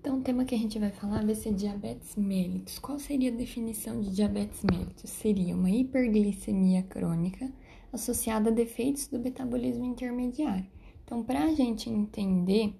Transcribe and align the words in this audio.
Então, 0.00 0.18
o 0.18 0.22
tema 0.22 0.46
que 0.46 0.54
a 0.54 0.58
gente 0.58 0.78
vai 0.78 0.90
falar 0.90 1.26
vai 1.26 1.34
ser 1.34 1.52
diabetes 1.52 2.16
mellitus. 2.16 2.78
Qual 2.78 2.98
seria 2.98 3.30
a 3.30 3.36
definição 3.36 4.00
de 4.00 4.10
diabetes 4.10 4.62
mellitus? 4.64 5.10
Seria 5.10 5.54
uma 5.54 5.70
hiperglicemia 5.70 6.82
crônica 6.84 7.52
associada 7.92 8.48
a 8.48 8.52
defeitos 8.52 9.08
do 9.08 9.18
metabolismo 9.18 9.84
intermediário. 9.84 10.66
Então, 11.04 11.22
para 11.22 11.44
a 11.44 11.54
gente 11.54 11.90
entender 11.90 12.74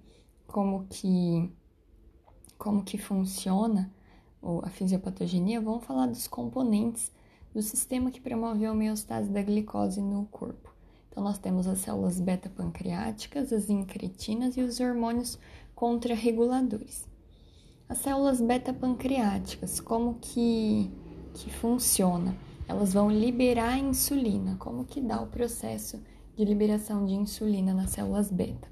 como 0.47 0.87
que, 0.89 1.51
como 2.57 2.83
que 2.83 2.97
funciona 2.97 3.93
a 4.63 4.69
fisiopatogenia, 4.71 5.61
vamos 5.61 5.85
falar 5.85 6.07
dos 6.07 6.27
componentes 6.27 7.11
do 7.53 7.61
sistema 7.61 8.09
que 8.09 8.19
promove 8.19 8.65
a 8.65 8.71
homeostase 8.71 9.29
da 9.29 9.43
glicose 9.43 10.01
no 10.01 10.25
corpo. 10.25 10.73
Então, 11.11 11.23
nós 11.23 11.37
temos 11.37 11.67
as 11.67 11.77
células 11.77 12.19
beta-pancreáticas, 12.19 13.53
as 13.53 13.69
incretinas 13.69 14.57
e 14.57 14.61
os 14.61 14.79
hormônios 14.79 15.37
contrarreguladores. 15.75 17.10
As 17.91 17.97
células 17.97 18.39
beta-pancreáticas, 18.39 19.81
como 19.81 20.15
que, 20.21 20.89
que 21.33 21.51
funciona? 21.51 22.33
Elas 22.65 22.93
vão 22.93 23.11
liberar 23.11 23.73
a 23.73 23.77
insulina. 23.77 24.55
Como 24.55 24.85
que 24.85 25.01
dá 25.01 25.21
o 25.21 25.27
processo 25.27 26.01
de 26.33 26.45
liberação 26.45 27.05
de 27.05 27.13
insulina 27.13 27.73
nas 27.73 27.89
células 27.89 28.31
beta? 28.31 28.69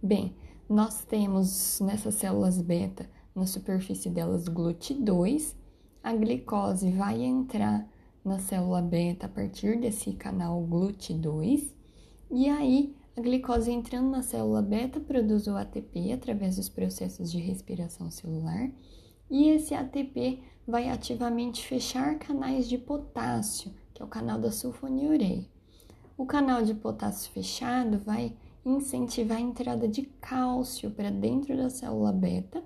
Bem, 0.00 0.36
nós 0.68 1.04
temos 1.04 1.80
nessas 1.80 2.14
células 2.14 2.62
beta, 2.62 3.10
na 3.34 3.44
superfície 3.44 4.08
delas, 4.08 4.48
GLUT2. 4.48 5.56
A 6.00 6.14
glicose 6.14 6.92
vai 6.92 7.22
entrar 7.22 7.84
na 8.24 8.38
célula 8.38 8.80
beta 8.80 9.26
a 9.26 9.28
partir 9.28 9.80
desse 9.80 10.12
canal 10.12 10.62
GLUT2. 10.62 11.74
E 12.30 12.48
aí, 12.48 12.94
a 13.16 13.20
glicose 13.20 13.70
entrando 13.70 14.10
na 14.10 14.22
célula 14.22 14.62
beta 14.62 15.00
produz 15.00 15.46
o 15.46 15.56
ATP 15.56 16.12
através 16.12 16.56
dos 16.56 16.68
processos 16.68 17.30
de 17.30 17.38
respiração 17.38 18.10
celular, 18.10 18.70
e 19.30 19.48
esse 19.48 19.74
ATP 19.74 20.42
vai 20.66 20.88
ativamente 20.88 21.66
fechar 21.66 22.18
canais 22.18 22.68
de 22.68 22.78
potássio, 22.78 23.72
que 23.92 24.02
é 24.02 24.04
o 24.04 24.08
canal 24.08 24.38
da 24.38 24.50
sulfonilureia. 24.50 25.46
O 26.16 26.26
canal 26.26 26.62
de 26.62 26.74
potássio 26.74 27.32
fechado 27.32 27.98
vai 27.98 28.36
incentivar 28.64 29.38
a 29.38 29.40
entrada 29.40 29.88
de 29.88 30.02
cálcio 30.20 30.90
para 30.90 31.10
dentro 31.10 31.56
da 31.56 31.70
célula 31.70 32.12
beta, 32.12 32.62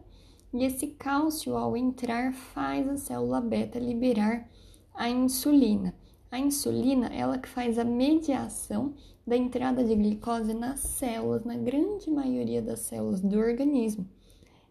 e 0.53 0.65
esse 0.65 0.89
cálcio, 0.89 1.57
ao 1.57 1.77
entrar, 1.77 2.33
faz 2.33 2.89
a 2.89 2.97
célula 2.97 3.41
beta 3.41 3.79
liberar 3.79 4.49
a 4.95 5.09
insulina. 5.09 5.95
A 6.35 6.39
insulina, 6.41 7.07
ela 7.15 7.39
que 7.39 7.49
faz 7.49 7.79
a 7.79 7.85
mediação 7.85 8.93
da 9.25 9.37
entrada 9.37 9.85
de 9.85 9.95
glicose 9.95 10.53
nas 10.53 10.81
células, 10.81 11.45
na 11.45 11.57
grande 11.57 12.11
maioria 12.11 12.61
das 12.61 12.81
células 12.81 13.21
do 13.21 13.39
organismo. 13.39 14.05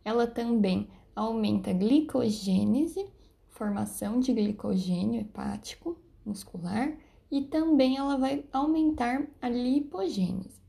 Ela 0.03 0.27
também 0.27 0.89
aumenta 1.15 1.69
a 1.69 1.73
glicogênese, 1.73 3.07
formação 3.47 4.19
de 4.19 4.33
glicogênio 4.33 5.21
hepático 5.21 5.97
muscular, 6.25 6.97
e 7.31 7.43
também 7.43 7.95
ela 7.95 8.17
vai 8.17 8.43
aumentar 8.51 9.25
a 9.41 9.47
lipogênese, 9.47 10.59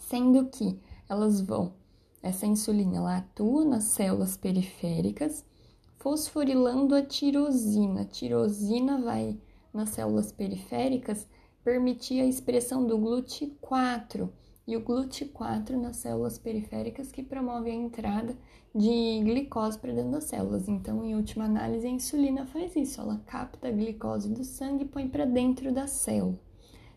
sendo 0.00 0.46
que 0.46 0.80
elas 1.08 1.40
vão, 1.40 1.74
essa 2.20 2.44
insulina 2.44 2.96
ela 2.96 3.18
atua 3.18 3.64
nas 3.64 3.84
células 3.84 4.36
periféricas, 4.36 5.44
fosforilando 5.96 6.96
a 6.96 7.02
tirosina. 7.02 8.00
A 8.00 8.04
tirosina 8.04 9.00
vai 9.00 9.38
nas 9.78 9.90
células 9.90 10.32
periféricas 10.32 11.26
permitir 11.62 12.20
a 12.20 12.26
expressão 12.26 12.84
do 12.86 12.98
GLUT4 12.98 14.28
e 14.66 14.76
o 14.76 14.82
GLUT4 14.82 15.70
nas 15.70 15.96
células 15.96 16.38
periféricas 16.38 17.12
que 17.12 17.22
promove 17.22 17.70
a 17.70 17.74
entrada 17.74 18.36
de 18.74 19.20
glicose 19.22 19.78
para 19.78 19.92
dentro 19.92 20.10
das 20.10 20.24
células. 20.24 20.68
Então, 20.68 21.04
em 21.04 21.14
última 21.14 21.44
análise, 21.44 21.86
a 21.86 21.90
insulina 21.90 22.44
faz 22.46 22.76
isso, 22.76 23.00
ela 23.00 23.22
capta 23.26 23.68
a 23.68 23.72
glicose 23.72 24.28
do 24.28 24.44
sangue 24.44 24.84
e 24.84 24.88
põe 24.88 25.08
para 25.08 25.24
dentro 25.24 25.72
da 25.72 25.86
célula. 25.86 26.38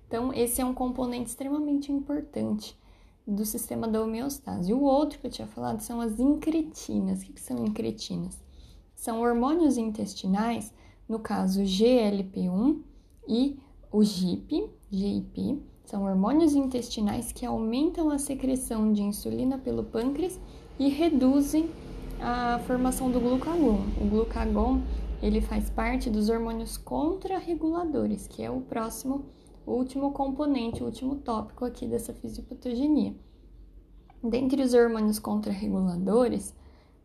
Então, 0.07 0.33
esse 0.33 0.59
é 0.59 0.65
um 0.65 0.73
componente 0.73 1.29
extremamente 1.29 1.91
importante 1.91 2.77
do 3.25 3.45
sistema 3.45 3.87
da 3.87 4.03
homeostase. 4.03 4.73
O 4.73 4.81
outro 4.81 5.19
que 5.19 5.27
eu 5.27 5.31
tinha 5.31 5.47
falado 5.47 5.79
são 5.79 6.01
as 6.01 6.19
incretinas. 6.19 7.21
O 7.21 7.25
que, 7.25 7.33
que 7.33 7.41
são 7.41 7.65
incretinas? 7.65 8.37
São 8.93 9.21
hormônios 9.21 9.77
intestinais, 9.77 10.73
no 11.07 11.19
caso 11.19 11.61
GLP-1 11.61 12.81
e 13.27 13.59
o 13.91 14.03
GIP, 14.03 14.69
GIP, 14.89 15.61
são 15.85 16.03
hormônios 16.03 16.53
intestinais 16.53 17.31
que 17.31 17.45
aumentam 17.45 18.09
a 18.09 18.17
secreção 18.17 18.93
de 18.93 19.01
insulina 19.01 19.57
pelo 19.57 19.83
pâncreas 19.83 20.39
e 20.79 20.87
reduzem 20.87 21.69
a 22.21 22.59
formação 22.65 23.11
do 23.11 23.19
glucagon. 23.19 23.79
O 23.99 24.05
glucagon, 24.05 24.81
ele 25.21 25.41
faz 25.41 25.69
parte 25.69 26.09
dos 26.09 26.29
hormônios 26.29 26.77
contrarreguladores, 26.77 28.27
que 28.27 28.41
é 28.41 28.49
o 28.49 28.61
próximo, 28.61 29.25
o 29.65 29.73
último 29.73 30.11
componente, 30.11 30.81
o 30.81 30.85
último 30.85 31.15
tópico 31.15 31.65
aqui 31.65 31.85
dessa 31.85 32.13
fisiopatogenia. 32.13 33.13
Dentre 34.23 34.61
os 34.61 34.73
hormônios 34.73 35.19
contrarreguladores, 35.19 36.55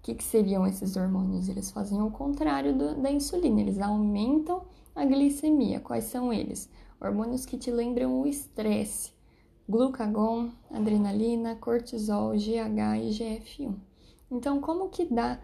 que, 0.06 0.15
que 0.15 0.22
seriam 0.22 0.65
esses 0.65 0.97
hormônios? 0.97 1.49
Eles 1.49 1.72
fazem 1.72 2.00
o 2.00 2.12
contrário 2.12 2.72
do, 2.72 2.94
da 2.94 3.11
insulina, 3.11 3.61
eles 3.61 3.81
aumentam 3.81 4.62
a 4.94 5.05
glicemia, 5.05 5.81
quais 5.81 6.05
são 6.05 6.33
eles? 6.33 6.71
Hormônios 7.00 7.44
que 7.44 7.59
te 7.59 7.72
lembram 7.72 8.21
o 8.21 8.25
estresse: 8.25 9.12
glucagon, 9.69 10.53
adrenalina, 10.71 11.56
cortisol, 11.56 12.34
GH 12.34 13.03
e 13.03 13.11
GF1. 13.11 13.75
Então, 14.31 14.61
como 14.61 14.89
que 14.91 15.05
dá 15.06 15.41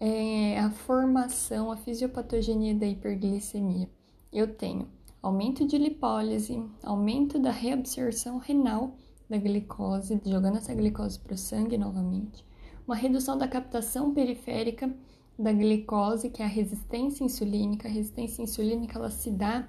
é, 0.00 0.58
a 0.58 0.70
formação, 0.70 1.70
a 1.70 1.76
fisiopatogenia 1.76 2.74
da 2.74 2.86
hiperglicemia? 2.86 3.88
Eu 4.32 4.52
tenho 4.56 4.88
aumento 5.22 5.64
de 5.64 5.78
lipólise, 5.78 6.60
aumento 6.82 7.38
da 7.38 7.52
reabsorção 7.52 8.38
renal 8.38 8.96
da 9.28 9.36
glicose, 9.36 10.20
jogando 10.26 10.58
essa 10.58 10.74
glicose 10.74 11.16
para 11.20 11.34
o 11.34 11.38
sangue 11.38 11.78
novamente, 11.78 12.44
uma 12.90 12.96
redução 12.96 13.38
da 13.38 13.46
captação 13.46 14.12
periférica 14.12 14.92
da 15.38 15.52
glicose, 15.52 16.28
que 16.28 16.42
é 16.42 16.44
a 16.44 16.48
resistência 16.48 17.22
insulínica. 17.22 17.86
A 17.86 17.90
resistência 17.90 18.42
insulínica 18.42 18.98
ela 18.98 19.10
se 19.10 19.30
dá 19.30 19.68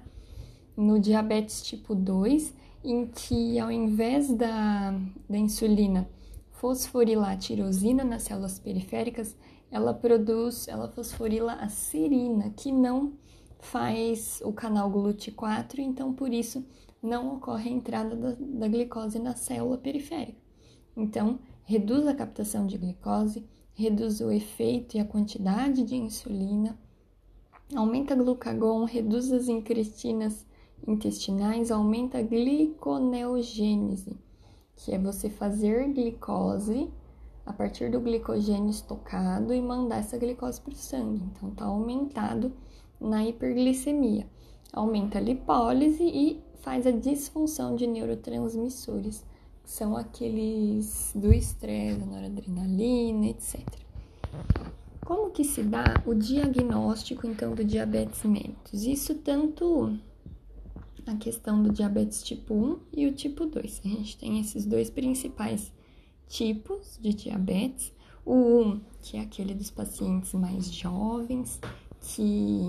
no 0.76 0.98
diabetes 0.98 1.62
tipo 1.62 1.94
2, 1.94 2.52
em 2.82 3.06
que 3.06 3.60
ao 3.60 3.70
invés 3.70 4.34
da, 4.34 4.90
da 5.30 5.38
insulina 5.38 6.10
fosforilar 6.50 7.30
a 7.30 7.36
tirosina 7.36 8.02
nas 8.02 8.24
células 8.24 8.58
periféricas, 8.58 9.36
ela 9.70 9.94
produz, 9.94 10.66
ela 10.66 10.88
fosforila 10.88 11.52
a 11.52 11.68
serina, 11.68 12.50
que 12.50 12.72
não 12.72 13.12
faz 13.60 14.42
o 14.44 14.52
canal 14.52 14.90
GLUT4, 14.90 15.78
então 15.78 16.12
por 16.12 16.32
isso 16.32 16.66
não 17.00 17.36
ocorre 17.36 17.70
a 17.70 17.72
entrada 17.72 18.16
da, 18.16 18.34
da 18.36 18.66
glicose 18.66 19.20
na 19.20 19.36
célula 19.36 19.78
periférica. 19.78 20.42
Então, 20.96 21.38
reduz 21.64 22.06
a 22.06 22.14
captação 22.14 22.66
de 22.66 22.76
glicose, 22.78 23.44
reduz 23.74 24.20
o 24.20 24.30
efeito 24.30 24.96
e 24.96 25.00
a 25.00 25.04
quantidade 25.04 25.82
de 25.84 25.96
insulina, 25.96 26.78
aumenta 27.74 28.14
glucagon, 28.14 28.84
reduz 28.84 29.32
as 29.32 29.48
incretinas 29.48 30.46
intestinais, 30.86 31.70
aumenta 31.70 32.18
a 32.18 32.22
gliconeogênese, 32.22 34.18
que 34.76 34.92
é 34.92 34.98
você 34.98 35.30
fazer 35.30 35.88
glicose 35.92 36.90
a 37.44 37.52
partir 37.52 37.90
do 37.90 38.00
glicogênio 38.00 38.70
estocado 38.70 39.52
e 39.52 39.60
mandar 39.60 39.98
essa 39.98 40.18
glicose 40.18 40.60
para 40.60 40.72
o 40.72 40.76
sangue. 40.76 41.24
Então, 41.24 41.48
está 41.48 41.64
aumentado 41.64 42.52
na 43.00 43.24
hiperglicemia. 43.24 44.28
Aumenta 44.72 45.18
a 45.18 45.20
lipólise 45.20 46.04
e 46.04 46.40
faz 46.60 46.86
a 46.86 46.92
disfunção 46.92 47.74
de 47.74 47.86
neurotransmissores 47.86 49.24
são 49.64 49.96
aqueles 49.96 51.12
do 51.14 51.32
estresse, 51.32 51.98
da 51.98 52.06
noradrenalina, 52.06 53.28
etc. 53.28 53.60
Como 55.04 55.30
que 55.30 55.44
se 55.44 55.62
dá 55.62 56.02
o 56.06 56.14
diagnóstico, 56.14 57.26
então, 57.26 57.54
do 57.54 57.64
diabetes 57.64 58.22
mellitus? 58.24 58.84
Isso 58.84 59.14
tanto 59.16 59.98
a 61.06 61.16
questão 61.16 61.62
do 61.62 61.70
diabetes 61.70 62.22
tipo 62.22 62.54
1 62.54 62.80
e 62.92 63.06
o 63.06 63.12
tipo 63.12 63.46
2. 63.46 63.82
A 63.84 63.88
gente 63.88 64.16
tem 64.16 64.40
esses 64.40 64.64
dois 64.64 64.90
principais 64.90 65.72
tipos 66.28 66.98
de 67.00 67.12
diabetes. 67.12 67.92
O 68.24 68.34
1, 68.34 68.80
que 69.00 69.16
é 69.16 69.20
aquele 69.20 69.54
dos 69.54 69.70
pacientes 69.70 70.32
mais 70.32 70.72
jovens, 70.72 71.60
que 72.00 72.62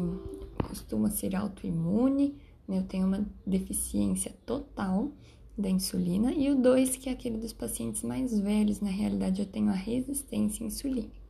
costuma 0.67 1.09
ser 1.09 1.35
autoimune, 1.35 2.35
né? 2.67 2.79
eu 2.79 2.83
tenho 2.83 3.05
uma 3.07 3.25
deficiência 3.45 4.35
total 4.45 5.11
da 5.57 5.69
insulina, 5.69 6.33
e 6.33 6.49
o 6.49 6.55
2, 6.55 6.95
que 6.95 7.09
é 7.09 7.11
aquele 7.11 7.37
dos 7.37 7.53
pacientes 7.53 8.01
mais 8.01 8.37
velhos, 8.39 8.81
na 8.81 8.89
realidade 8.89 9.41
eu 9.41 9.45
tenho 9.45 9.69
a 9.69 9.75
resistência 9.75 10.63
insulínica. 10.63 11.23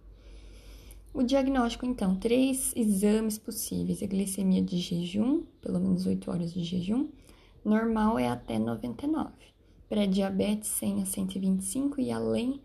O 1.13 1.21
diagnóstico, 1.21 1.85
então, 1.85 2.15
três 2.15 2.73
exames 2.75 3.37
possíveis: 3.37 4.01
a 4.01 4.07
glicemia 4.07 4.61
de 4.61 4.77
jejum, 4.79 5.43
pelo 5.61 5.79
menos 5.79 6.07
8 6.07 6.31
horas 6.31 6.53
de 6.53 6.63
jejum, 6.63 7.07
normal 7.63 8.17
é 8.17 8.27
até 8.27 8.57
99, 8.57 9.31
pré-diabetes 9.87 10.69
100 10.69 11.03
a 11.03 11.05
125 11.05 12.01
e 12.01 12.11
além 12.11 12.59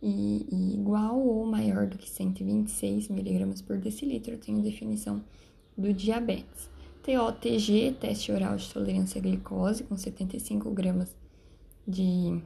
e, 0.00 0.46
e 0.50 0.74
igual 0.74 1.18
ou 1.18 1.44
maior 1.44 1.86
do 1.88 1.98
que 1.98 2.08
126 2.08 3.08
miligramas 3.08 3.60
por 3.60 3.78
decilitro, 3.78 4.34
eu 4.34 4.38
tenho 4.38 4.62
definição 4.62 5.22
do 5.76 5.92
diabetes. 5.92 6.70
TOTG, 7.08 7.96
teste 7.98 8.30
oral 8.30 8.56
de 8.56 8.70
tolerância 8.70 9.18
à 9.18 9.22
glicose, 9.22 9.82
com 9.82 9.96
75 9.96 10.70
gramas 10.70 11.16
de, 11.86 12.38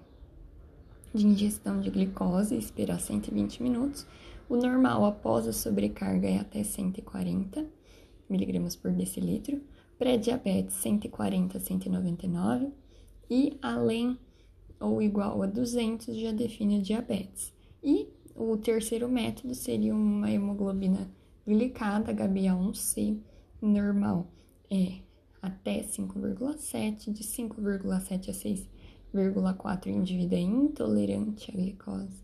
de 1.12 1.26
ingestão 1.26 1.80
de 1.80 1.90
glicose, 1.90 2.56
esperar 2.56 3.00
120 3.00 3.60
minutos. 3.60 4.06
O 4.48 4.56
normal 4.56 5.04
após 5.04 5.48
a 5.48 5.52
sobrecarga 5.52 6.28
é 6.28 6.38
até 6.38 6.62
140 6.62 7.66
miligramas 8.30 8.76
por 8.76 8.92
decilitro. 8.92 9.60
Pré-diabetes, 9.98 10.76
140 10.76 11.58
a 11.58 11.60
199. 11.60 12.68
E 13.28 13.58
além 13.60 14.16
ou 14.78 15.02
igual 15.02 15.42
a 15.42 15.46
200 15.46 16.16
já 16.16 16.30
define 16.30 16.78
o 16.78 16.82
diabetes. 16.82 17.52
E 17.82 18.06
o 18.36 18.56
terceiro 18.56 19.08
método 19.08 19.56
seria 19.56 19.92
uma 19.92 20.30
hemoglobina 20.30 21.10
glicada, 21.44 22.14
HbA1c, 22.14 23.18
normal 23.60 24.28
é 24.72 25.00
até 25.42 25.82
5,7, 25.82 27.12
de 27.12 27.22
5,7 27.22 28.30
a 28.30 28.32
6,4 28.32 29.86
indivíduo 29.88 30.38
é 30.38 30.40
intolerante 30.40 31.50
à 31.50 31.54
glicose. 31.54 32.22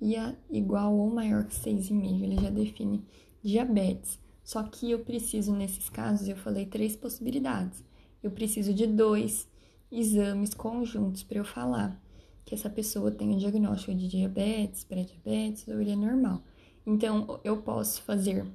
E 0.00 0.16
a 0.16 0.36
igual 0.50 0.94
ou 0.94 1.10
maior 1.10 1.44
que 1.44 1.54
6,5, 1.54 2.22
ele 2.22 2.36
já 2.36 2.50
define 2.50 3.04
diabetes. 3.42 4.20
Só 4.44 4.62
que 4.62 4.90
eu 4.90 5.00
preciso, 5.00 5.52
nesses 5.54 5.88
casos, 5.88 6.28
eu 6.28 6.36
falei 6.36 6.66
três 6.66 6.94
possibilidades. 6.94 7.82
Eu 8.22 8.30
preciso 8.30 8.72
de 8.72 8.86
dois 8.86 9.48
exames 9.90 10.54
conjuntos 10.54 11.22
para 11.22 11.38
eu 11.38 11.44
falar 11.44 12.00
que 12.44 12.54
essa 12.54 12.68
pessoa 12.68 13.10
tem 13.10 13.30
o 13.30 13.34
um 13.34 13.38
diagnóstico 13.38 13.94
de 13.94 14.06
diabetes, 14.06 14.84
pré-diabetes 14.84 15.66
ou 15.66 15.80
ele 15.80 15.92
é 15.92 15.96
normal. 15.96 16.42
Então, 16.86 17.40
eu 17.42 17.56
posso 17.62 18.02
fazer 18.02 18.46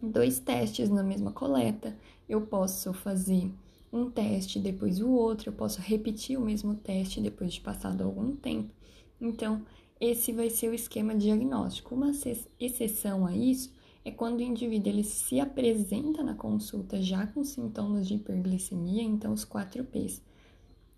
dois 0.00 0.38
testes 0.38 0.88
na 0.88 1.02
mesma 1.02 1.30
coleta, 1.32 1.94
eu 2.30 2.42
posso 2.42 2.92
fazer 2.92 3.52
um 3.92 4.08
teste 4.08 4.60
depois 4.60 5.00
o 5.00 5.10
outro, 5.10 5.48
eu 5.48 5.52
posso 5.52 5.80
repetir 5.80 6.38
o 6.38 6.44
mesmo 6.44 6.76
teste 6.76 7.20
depois 7.20 7.52
de 7.52 7.60
passado 7.60 8.04
algum 8.04 8.36
tempo. 8.36 8.72
Então, 9.20 9.62
esse 10.00 10.32
vai 10.32 10.48
ser 10.48 10.68
o 10.68 10.74
esquema 10.74 11.14
diagnóstico. 11.14 11.94
Uma 11.94 12.12
exceção 12.58 13.26
a 13.26 13.36
isso 13.36 13.72
é 14.04 14.10
quando 14.12 14.38
o 14.38 14.42
indivíduo 14.42 14.92
ele 14.92 15.02
se 15.02 15.40
apresenta 15.40 16.22
na 16.22 16.34
consulta 16.34 17.02
já 17.02 17.26
com 17.26 17.42
sintomas 17.42 18.06
de 18.06 18.14
hiperglicemia, 18.14 19.02
então 19.02 19.32
os 19.32 19.44
4 19.44 19.84
P's: 19.84 20.22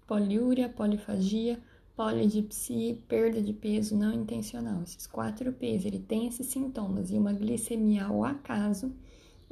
poliúria, 0.07 0.69
polifagia, 0.69 1.59
polidipsia, 1.97 2.97
perda 3.09 3.41
de 3.41 3.55
peso 3.55 3.97
não 3.97 4.13
intencional. 4.13 4.83
Esses 4.83 5.07
4 5.07 5.51
P's, 5.55 5.87
ele 5.87 5.99
tem 5.99 6.27
esses 6.27 6.47
sintomas 6.47 7.11
e 7.11 7.15
uma 7.15 7.33
glicemia 7.33 8.05
ao 8.05 8.23
acaso, 8.23 8.93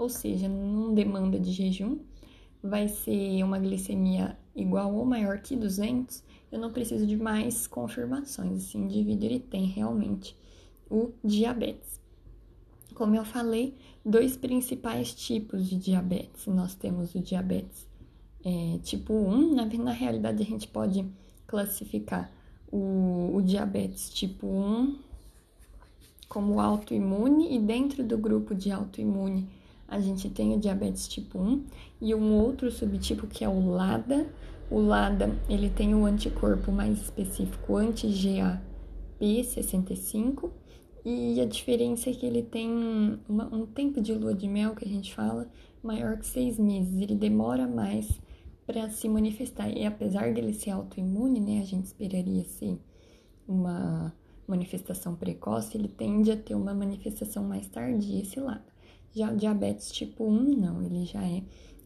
ou 0.01 0.09
seja, 0.09 0.49
não 0.49 0.95
demanda 0.95 1.39
de 1.39 1.53
jejum, 1.53 1.99
vai 2.63 2.89
ser 2.89 3.43
uma 3.43 3.59
glicemia 3.59 4.37
igual 4.57 4.95
ou 4.95 5.05
maior 5.05 5.39
que 5.41 5.55
200, 5.55 6.23
eu 6.51 6.59
não 6.59 6.73
preciso 6.73 7.07
de 7.07 7.17
mais 7.17 7.67
confirmações. 7.67 8.65
Esse 8.65 8.79
indivíduo 8.79 9.27
ele 9.27 9.41
tem 9.41 9.67
realmente 9.67 10.35
o 10.91 11.13
diabetes. 11.23 12.01
Como 12.95 13.15
eu 13.15 13.25
falei, 13.25 13.77
dois 14.05 14.37
principais 14.37 15.15
tipos 15.15 15.69
de 15.69 15.77
diabetes. 15.77 16.47
Nós 16.47 16.75
temos 16.75 17.15
o 17.15 17.21
diabetes 17.21 17.87
é, 18.45 18.79
tipo 18.83 19.13
1, 19.13 19.55
na, 19.55 19.67
na 19.67 19.93
realidade 19.93 20.43
a 20.43 20.47
gente 20.47 20.67
pode 20.67 21.07
classificar 21.47 22.33
o, 22.73 23.33
o 23.35 23.43
diabetes 23.43 24.09
tipo 24.09 24.47
1 24.47 24.99
como 26.27 26.59
autoimune 26.59 27.55
e 27.55 27.59
dentro 27.59 28.03
do 28.03 28.17
grupo 28.17 28.55
de 28.55 28.71
autoimune 28.71 29.60
a 29.91 30.01
gente 30.01 30.31
tem 30.31 30.55
o 30.55 30.59
diabetes 30.59 31.07
tipo 31.09 31.39
1 31.39 31.65
e 32.01 32.15
um 32.15 32.39
outro 32.39 32.71
subtipo 32.71 33.27
que 33.27 33.45
é 33.45 33.49
o 33.49 33.71
LADA. 33.71 34.27
O 34.71 34.79
LADA, 34.79 35.37
ele 35.49 35.69
tem 35.69 35.93
o 35.95 36.07
anticorpo 36.07 36.71
mais 36.71 37.03
específico 37.03 37.77
anti-GAP65 37.77 40.49
e 41.05 41.41
a 41.41 41.45
diferença 41.45 42.09
é 42.09 42.13
que 42.13 42.25
ele 42.25 42.43
tem 42.43 42.71
uma, 43.29 43.53
um 43.53 43.67
tempo 43.67 44.01
de 44.01 44.15
lua 44.15 44.33
de 44.33 44.47
mel, 44.47 44.77
que 44.77 44.85
a 44.85 44.89
gente 44.89 45.13
fala, 45.13 45.51
maior 45.83 46.17
que 46.19 46.27
seis 46.27 46.57
meses. 46.57 47.01
Ele 47.01 47.17
demora 47.17 47.67
mais 47.67 48.21
para 48.65 48.89
se 48.91 49.09
manifestar. 49.09 49.69
E 49.71 49.85
apesar 49.85 50.33
dele 50.33 50.55
ser 50.55 50.71
autoimune, 50.71 51.41
né, 51.41 51.59
a 51.61 51.65
gente 51.65 51.87
esperaria 51.87 52.45
ser 52.45 52.79
uma 53.49 54.15
manifestação 54.47 55.17
precoce, 55.17 55.77
ele 55.77 55.89
tende 55.89 56.31
a 56.31 56.37
ter 56.37 56.55
uma 56.55 56.75
manifestação 56.75 57.43
mais 57.43 57.67
tardia 57.67 58.21
esse 58.21 58.39
lado. 58.39 58.70
Já 59.15 59.33
o 59.33 59.37
diabetes 59.37 59.91
tipo 59.91 60.25
1, 60.25 60.57
não, 60.57 60.83
ele 60.83 61.05
já 61.05 61.23
é 61.23 61.43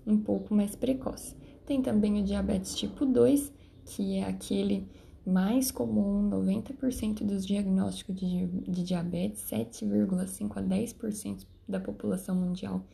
um 0.07 0.19
pouco 0.19 0.55
mais 0.55 0.77
precoce. 0.77 1.35
Tem 1.67 1.81
também 1.81 2.21
o 2.21 2.25
diabetes 2.25 2.75
tipo 2.75 3.07
2, 3.07 3.53
que 3.87 4.17
é 4.17 4.25
aquele 4.25 4.87
mais 5.27 5.71
comum, 5.71 6.29
90% 6.29 7.25
dos 7.25 7.47
diagnósticos 7.47 8.15
de, 8.15 8.47
de 8.47 8.83
diabetes, 8.83 9.43
7,5 9.51 10.53
a 10.57 10.63
10% 10.63 11.47
da 11.67 11.81
população 11.81 12.37
mundial 12.37 12.85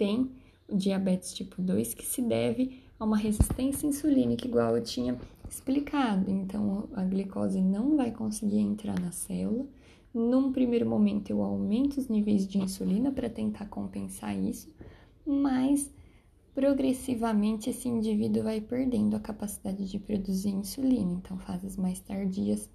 tem 0.00 0.30
o 0.66 0.74
diabetes 0.74 1.34
tipo 1.34 1.60
2, 1.60 1.92
que 1.92 2.06
se 2.06 2.22
deve 2.22 2.82
a 2.98 3.04
uma 3.04 3.18
resistência 3.18 3.86
insulínica, 3.86 4.46
igual 4.46 4.74
eu 4.74 4.82
tinha 4.82 5.14
explicado. 5.46 6.30
Então, 6.30 6.88
a 6.94 7.04
glicose 7.04 7.60
não 7.60 7.98
vai 7.98 8.10
conseguir 8.10 8.60
entrar 8.60 8.98
na 8.98 9.12
célula. 9.12 9.66
Num 10.12 10.52
primeiro 10.52 10.88
momento, 10.88 11.30
eu 11.30 11.42
aumento 11.42 11.98
os 11.98 12.08
níveis 12.08 12.46
de 12.46 12.58
insulina 12.58 13.12
para 13.12 13.30
tentar 13.30 13.68
compensar 13.68 14.36
isso, 14.36 14.68
mas 15.24 15.90
progressivamente 16.54 17.70
esse 17.70 17.88
indivíduo 17.88 18.42
vai 18.42 18.60
perdendo 18.60 19.14
a 19.16 19.20
capacidade 19.20 19.88
de 19.88 19.98
produzir 19.98 20.50
insulina. 20.50 21.12
Então, 21.12 21.38
fases 21.38 21.76
mais 21.76 22.00
tardias 22.00 22.68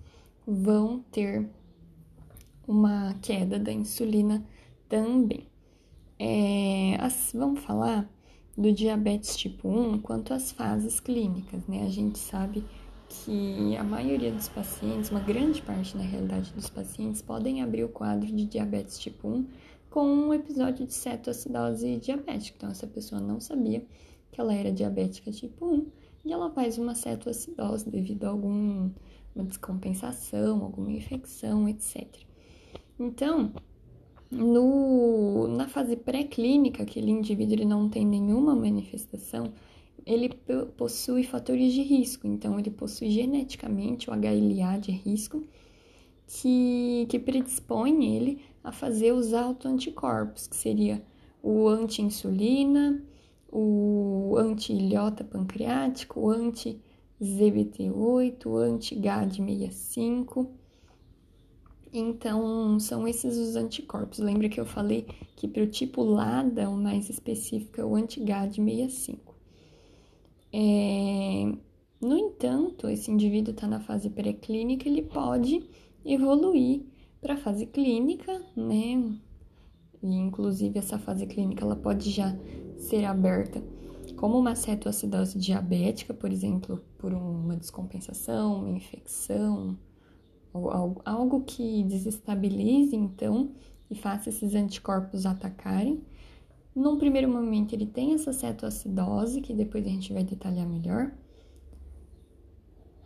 vão 0.48 1.04
ter 1.12 1.50
uma 2.68 3.14
queda 3.22 3.60
da 3.60 3.72
insulina 3.72 4.46
também. 4.88 5.48
É, 6.18 6.96
as, 7.02 7.32
vamos 7.34 7.60
falar 7.60 8.10
do 8.58 8.72
diabetes 8.72 9.36
tipo 9.36 9.68
1 9.68 10.00
quanto 10.00 10.34
às 10.34 10.52
fases 10.52 11.00
clínicas, 11.02 11.68
né? 11.68 11.84
A 11.84 11.90
gente 11.90 12.18
sabe 12.18 12.64
que 13.10 13.76
a 13.78 13.84
maioria 13.84 14.32
dos 14.32 14.48
pacientes, 14.48 15.12
uma 15.12 15.20
grande 15.20 15.62
parte 15.62 15.96
na 15.96 16.04
realidade 16.04 16.52
dos 16.54 16.70
pacientes, 16.70 17.22
podem 17.22 17.62
abrir 17.62 17.84
o 17.84 17.90
quadro 17.90 18.28
de 18.28 18.46
diabetes 18.46 19.00
tipo 19.00 19.28
1 19.28 19.48
com 19.90 20.06
um 20.06 20.34
episódio 20.34 20.86
de 20.86 20.94
cetoacidose 20.94 21.98
diabética. 21.98 22.58
Então, 22.58 22.70
essa 22.70 22.88
pessoa 22.88 23.22
não 23.22 23.40
sabia 23.40 23.86
que 24.32 24.42
ela 24.42 24.54
era 24.54 24.72
diabética 24.72 25.32
tipo 25.32 25.66
1 25.66 25.88
e 26.26 26.34
ela 26.34 26.50
faz 26.52 26.78
uma 26.78 26.96
cetoacidose 26.96 27.90
devido 27.90 28.26
a 28.26 28.30
alguma 28.30 28.92
descompensação, 29.36 30.64
alguma 30.64 30.92
infecção, 30.92 31.70
etc. 31.70 32.08
Então, 33.00 33.52
no, 34.32 35.48
na 35.48 35.68
fase 35.68 35.96
pré-clínica, 35.96 36.84
aquele 36.84 37.12
indivíduo 37.12 37.54
ele 37.54 37.66
não 37.66 37.88
tem 37.90 38.06
nenhuma 38.06 38.56
manifestação, 38.56 39.54
ele 40.06 40.30
possui 40.78 41.24
fatores 41.24 41.74
de 41.74 41.82
risco, 41.82 42.28
então 42.28 42.60
ele 42.60 42.70
possui 42.70 43.10
geneticamente 43.10 44.10
o 44.10 44.14
HLA 44.14 44.78
de 44.80 44.92
risco 44.92 45.44
que, 46.28 47.08
que 47.10 47.20
predispõe 47.20 48.16
ele 48.16 48.42
a 48.64 48.72
fazer 48.72 49.14
os 49.14 49.34
autoanticorpos, 49.34 50.48
que 50.48 50.56
seria 50.56 51.04
o 51.42 51.68
anti-insulina, 51.68 53.04
o 53.52 54.36
anti-ilhota 54.38 55.24
pancreático, 55.24 56.20
o 56.20 56.30
anti-ZBT8, 56.30 58.46
o 58.46 58.58
anti-GAD65 58.58 60.48
então, 61.98 62.78
são 62.78 63.08
esses 63.08 63.38
os 63.38 63.56
anticorpos. 63.56 64.20
Lembra 64.20 64.50
que 64.50 64.60
eu 64.60 64.66
falei 64.66 65.08
que 65.38 65.48
para 65.48 65.64
o 65.64 65.68
tipo 65.68 66.04
LADA, 66.04 66.70
o 66.70 66.76
mais 66.76 67.10
específico 67.10 67.80
é 67.80 67.86
o 67.86 67.96
anti-GAD65. 67.96 69.35
É... 70.58 71.52
No 72.00 72.18
entanto, 72.18 72.88
esse 72.88 73.12
indivíduo 73.12 73.54
está 73.54 73.68
na 73.68 73.82
fase 73.82 74.10
pré-clínica, 74.10 74.88
ele 74.88 75.02
pode 75.02 75.68
evoluir 76.06 76.84
para 77.20 77.34
a 77.34 77.38
fase 77.38 77.66
clínica, 77.66 78.42
né? 78.56 79.18
E, 80.02 80.16
inclusive, 80.16 80.80
essa 80.80 80.98
fase 80.98 81.26
clínica 81.26 81.66
ela 81.66 81.76
pode 81.76 82.10
já 82.10 82.38
ser 82.78 83.04
aberta 83.04 83.62
como 84.16 84.38
uma 84.40 84.56
cetoacidose 84.56 85.38
diabética, 85.38 86.14
por 86.14 86.32
exemplo, 86.32 86.82
por 86.98 87.12
uma 87.14 87.58
descompensação, 87.58 88.60
uma 88.60 88.78
infecção, 88.78 89.78
ou 90.54 91.02
algo 91.04 91.42
que 91.42 91.84
desestabilize 91.84 92.96
então 92.96 93.52
e 93.92 93.96
faça 93.96 94.30
esses 94.30 94.56
anticorpos 94.56 95.26
atacarem. 95.26 96.02
Num 96.76 96.98
primeiro 96.98 97.30
momento 97.30 97.74
ele 97.74 97.86
tem 97.86 98.14
essa 98.14 98.34
cetoacidose, 98.34 99.40
que 99.40 99.54
depois 99.54 99.86
a 99.86 99.90
gente 99.90 100.12
vai 100.12 100.24
detalhar 100.24 100.68
melhor. 100.68 101.12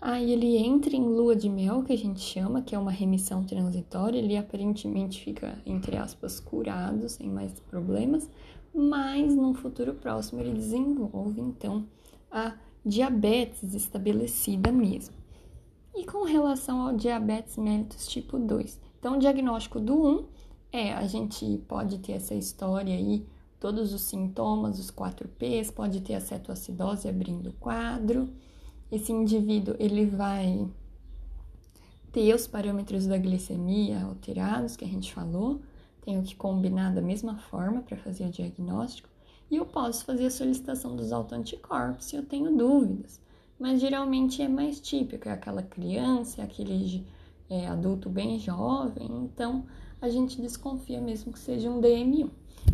Aí 0.01 0.31
ele 0.31 0.57
entra 0.57 0.95
em 0.95 1.03
lua 1.03 1.35
de 1.35 1.49
mel, 1.49 1.83
que 1.83 1.93
a 1.93 1.97
gente 1.97 2.21
chama, 2.21 2.61
que 2.61 2.73
é 2.73 2.79
uma 2.79 2.89
remissão 2.89 3.43
transitória. 3.43 4.17
Ele 4.17 4.37
aparentemente 4.37 5.21
fica, 5.21 5.61
entre 5.65 5.97
aspas, 5.97 6.39
curado, 6.39 7.07
sem 7.09 7.29
mais 7.29 7.59
problemas, 7.59 8.29
mas 8.73 9.35
num 9.35 9.53
futuro 9.53 9.93
próximo 9.93 10.41
ele 10.41 10.53
desenvolve 10.53 11.41
então 11.41 11.85
a 12.31 12.55
diabetes 12.85 13.73
estabelecida 13.73 14.71
mesmo. 14.71 15.15
E 15.93 16.05
com 16.05 16.23
relação 16.23 16.87
ao 16.87 16.95
diabetes 16.95 17.57
mellitus 17.57 18.07
tipo 18.07 18.39
2, 18.39 18.79
então 18.99 19.15
o 19.15 19.19
diagnóstico 19.19 19.79
do 19.79 20.01
1 20.01 20.25
é 20.71 20.93
a 20.93 21.05
gente 21.05 21.57
pode 21.67 21.97
ter 21.99 22.13
essa 22.13 22.35
história 22.35 22.95
aí, 22.95 23.25
todos 23.59 23.93
os 23.93 24.01
sintomas, 24.01 24.79
os 24.79 24.89
4 24.89 25.27
P's, 25.27 25.69
pode 25.69 26.01
ter 26.01 26.15
a 26.15 26.21
cetoacidose 26.21 27.07
abrindo 27.07 27.49
o 27.49 27.53
quadro. 27.53 28.29
Esse 28.91 29.11
indivíduo 29.11 29.75
ele 29.77 30.05
vai 30.05 30.67
ter 32.11 32.33
os 32.33 32.47
parâmetros 32.47 33.05
da 33.05 33.17
glicemia 33.17 34.03
alterados 34.03 34.75
que 34.75 34.85
a 34.85 34.87
gente 34.87 35.13
falou, 35.13 35.61
tenho 36.01 36.23
que 36.23 36.35
combinar 36.35 36.93
da 36.93 37.01
mesma 37.01 37.37
forma 37.37 37.81
para 37.81 37.97
fazer 37.97 38.25
o 38.25 38.31
diagnóstico. 38.31 39.09
E 39.51 39.55
eu 39.55 39.65
posso 39.65 40.05
fazer 40.05 40.27
a 40.27 40.31
solicitação 40.31 40.95
dos 40.95 41.11
autoanticorpos 41.11 42.05
se 42.05 42.15
eu 42.15 42.25
tenho 42.25 42.55
dúvidas. 42.55 43.19
Mas 43.59 43.81
geralmente 43.81 44.41
é 44.41 44.47
mais 44.47 44.79
típico, 44.79 45.27
é 45.27 45.33
aquela 45.33 45.61
criança, 45.61 46.41
é 46.41 46.43
aquele 46.45 47.05
é, 47.49 47.67
adulto 47.67 48.09
bem 48.09 48.39
jovem, 48.39 49.07
então 49.23 49.65
a 50.01 50.09
gente 50.09 50.41
desconfia 50.41 51.01
mesmo 51.01 51.33
que 51.33 51.39
seja 51.39 51.69
um 51.69 51.81
DM1. 51.81 52.29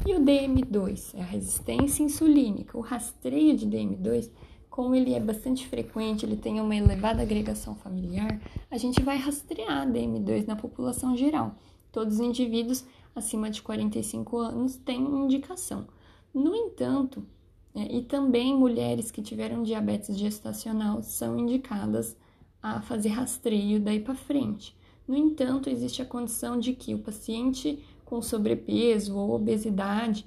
E 0.05 0.13
o 0.13 0.19
DM2 0.19 1.15
é 1.15 1.21
a 1.21 1.25
resistência 1.25 2.03
insulínica. 2.03 2.77
O 2.77 2.81
rastreio 2.81 3.55
de 3.55 3.65
DM2 3.67 4.29
como 4.75 4.93
ele 4.93 5.13
é 5.13 5.21
bastante 5.21 5.65
frequente, 5.65 6.25
ele 6.25 6.35
tem 6.35 6.59
uma 6.59 6.75
elevada 6.75 7.21
agregação 7.21 7.75
familiar, 7.75 8.41
a 8.69 8.77
gente 8.77 9.01
vai 9.01 9.15
rastrear 9.15 9.89
DM2 9.89 10.45
na 10.45 10.57
população 10.57 11.15
geral. 11.15 11.55
Todos 11.93 12.15
os 12.15 12.19
indivíduos 12.19 12.83
acima 13.15 13.49
de 13.49 13.61
45 13.61 14.37
anos 14.37 14.75
têm 14.75 14.99
indicação. 14.99 15.87
No 16.33 16.53
entanto, 16.53 17.25
é, 17.73 17.95
e 17.95 18.01
também 18.01 18.53
mulheres 18.53 19.11
que 19.11 19.21
tiveram 19.21 19.63
diabetes 19.63 20.17
gestacional 20.17 21.01
são 21.01 21.39
indicadas 21.39 22.17
a 22.61 22.81
fazer 22.81 23.09
rastreio 23.09 23.79
daí 23.79 24.01
para 24.01 24.13
frente. 24.13 24.75
No 25.07 25.15
entanto, 25.15 25.69
existe 25.69 26.01
a 26.01 26.05
condição 26.05 26.59
de 26.59 26.73
que 26.73 26.93
o 26.95 26.99
paciente 26.99 27.83
com 28.03 28.21
sobrepeso 28.21 29.15
ou 29.17 29.31
obesidade 29.31 30.25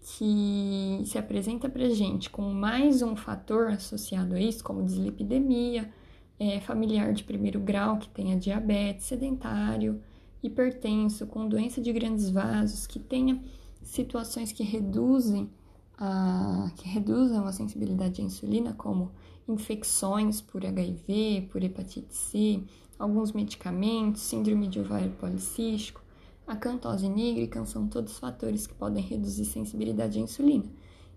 que 0.00 1.02
se 1.06 1.16
apresenta 1.16 1.68
para 1.68 1.88
gente 1.88 2.28
com 2.28 2.42
mais 2.52 3.00
um 3.00 3.16
fator 3.16 3.68
associado 3.68 4.34
a 4.34 4.40
isso, 4.40 4.62
como 4.62 4.82
dislipidemia, 4.82 5.90
é, 6.38 6.60
familiar 6.60 7.12
de 7.12 7.24
primeiro 7.24 7.58
grau 7.60 7.98
que 7.98 8.08
tenha 8.08 8.36
diabetes, 8.36 9.06
sedentário, 9.06 10.02
hipertenso, 10.42 11.26
com 11.26 11.48
doença 11.48 11.80
de 11.80 11.92
grandes 11.92 12.28
vasos, 12.28 12.86
que 12.86 12.98
tenha 12.98 13.42
situações 13.82 14.52
que 14.52 14.62
reduzem 14.62 15.48
a, 15.96 16.70
que 16.76 16.88
reduzam 16.88 17.46
a 17.46 17.52
sensibilidade 17.52 18.20
à 18.20 18.24
insulina, 18.24 18.74
como 18.74 19.12
infecções 19.48 20.40
por 20.40 20.64
HIV, 20.66 21.48
por 21.50 21.62
hepatite 21.62 22.14
C, 22.14 22.62
alguns 22.98 23.32
medicamentos, 23.32 24.22
síndrome 24.22 24.68
de 24.68 24.80
ovário 24.80 25.10
policístico, 25.12 26.02
a 26.46 26.54
cantose 26.54 27.08
nígrica 27.08 27.64
são 27.64 27.88
todos 27.88 28.18
fatores 28.18 28.66
que 28.66 28.74
podem 28.74 29.02
reduzir 29.02 29.44
sensibilidade 29.44 30.18
à 30.18 30.22
insulina. 30.22 30.66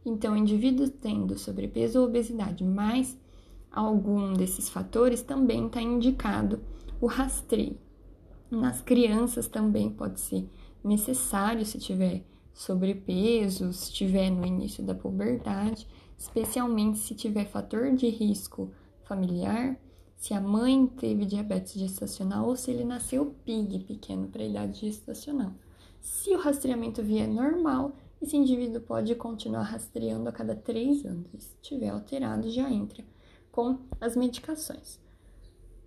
Então, 0.05 0.37
indivíduos 0.37 0.89
tendo 1.01 1.37
sobrepeso 1.37 1.99
ou 1.99 2.05
obesidade 2.05 2.63
mais 2.63 3.17
algum 3.69 4.33
desses 4.33 4.69
fatores 4.69 5.21
também 5.21 5.67
está 5.67 5.81
indicado 5.81 6.61
o 7.01 7.07
rastreio. 7.07 7.77
Nas 8.49 8.81
crianças 8.81 9.47
também 9.47 9.89
pode 9.89 10.21
ser 10.21 10.49
necessário 10.83 11.65
se 11.65 11.77
tiver 11.77 12.23
sobrepeso, 12.53 13.73
se 13.73 13.91
tiver 13.91 14.29
no 14.29 14.45
início 14.45 14.83
da 14.83 14.95
puberdade, 14.95 15.85
especialmente 16.17 16.97
se 16.99 17.13
tiver 17.13 17.45
fator 17.45 17.91
de 17.93 18.07
risco 18.07 18.71
familiar 19.03 19.77
se 20.17 20.33
a 20.33 20.41
mãe 20.41 20.87
teve 20.87 21.25
diabetes 21.25 21.73
gestacional 21.73 22.47
ou 22.47 22.55
se 22.55 22.71
ele 22.71 22.83
nasceu 22.83 23.35
PIG, 23.45 23.79
pequeno 23.79 24.27
para 24.27 24.41
a 24.41 24.47
idade 24.47 24.81
gestacional. 24.81 25.53
Se 26.01 26.31
o 26.31 26.39
rastreamento 26.39 27.03
vier 27.03 27.27
normal, 27.27 27.93
esse 28.21 28.35
indivíduo 28.35 28.81
pode 28.81 29.13
continuar 29.15 29.61
rastreando 29.61 30.27
a 30.27 30.31
cada 30.31 30.55
três 30.55 31.05
anos. 31.05 31.27
Se 31.37 31.55
estiver 31.61 31.89
alterado, 31.89 32.49
já 32.49 32.69
entra 32.69 33.03
com 33.51 33.77
as 34.01 34.15
medicações. 34.15 34.99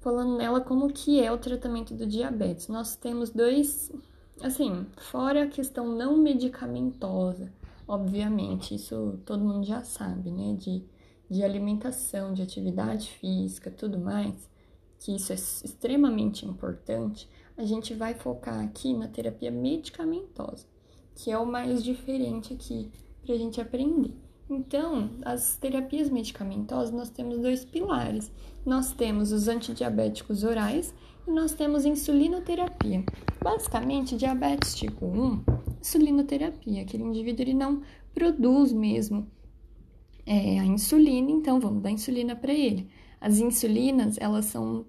Falando 0.01 0.37
nela 0.37 0.61
como 0.61 0.93
que 0.93 1.23
é 1.23 1.31
o 1.31 1.39
tratamento 1.39 1.93
do 1.93 2.07
diabetes, 2.07 2.69
nós 2.69 2.97
temos 2.97 3.31
dois, 3.31 3.93
assim, 4.41 4.87
fora 4.97 5.43
a 5.43 5.49
questão 5.49 5.89
não 5.95 6.17
medicamentosa, 6.17 7.53
obviamente, 7.87 8.75
isso 8.77 9.19
todo 9.27 9.45
mundo 9.45 9.67
já 9.67 9.83
sabe, 9.83 10.31
né, 10.31 10.55
de 10.55 10.83
de 11.31 11.45
alimentação, 11.45 12.35
de 12.35 12.43
atividade 12.43 13.09
física, 13.09 13.71
tudo 13.71 14.01
mais, 14.01 14.51
que 14.99 15.15
isso 15.15 15.33
é 15.33 15.37
extremamente 15.37 16.45
importante, 16.45 17.29
a 17.57 17.65
gente 17.65 17.95
vai 17.95 18.15
focar 18.15 18.59
aqui 18.65 18.93
na 18.93 19.07
terapia 19.07 19.51
medicamentosa, 19.51 20.67
que 21.15 21.31
é 21.31 21.39
o 21.39 21.47
mais 21.47 21.85
diferente 21.85 22.53
aqui 22.53 22.91
para 23.23 23.35
a 23.35 23.39
gente 23.39 23.61
aprender. 23.61 24.13
Então, 24.49 25.11
as 25.23 25.57
terapias 25.57 26.11
medicamentosas, 26.11 26.91
nós 26.91 27.09
temos 27.09 27.39
dois 27.39 27.65
pilares. 27.65 28.33
Nós 28.67 28.93
temos 28.93 29.31
os 29.31 29.47
antidiabéticos 29.47 30.43
orais 30.43 30.93
e 31.27 31.31
nós 31.31 31.53
temos 31.53 31.85
insulinoterapia. 31.85 33.05
Basicamente, 33.41 34.17
diabetes 34.17 34.75
tipo 34.75 35.07
1, 35.07 35.45
insulinoterapia, 35.81 36.83
aquele 36.83 37.05
indivíduo 37.05 37.43
ele 37.43 37.55
não 37.55 37.83
produz 38.13 38.73
mesmo 38.73 39.31
é, 40.31 40.61
a 40.61 40.65
insulina, 40.65 41.29
então 41.29 41.59
vamos 41.59 41.83
dar 41.83 41.91
insulina 41.91 42.37
para 42.37 42.53
ele. 42.53 42.89
As 43.21 43.41
insulinas, 43.41 44.17
elas 44.21 44.45
são 44.45 44.87